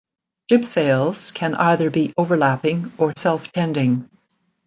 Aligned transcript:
Jib 0.49 0.65
sails 0.65 1.31
can 1.31 1.53
either 1.53 1.91
be 1.91 2.11
overlapping 2.17 2.91
or 2.97 3.13
self-tending. 3.15 4.09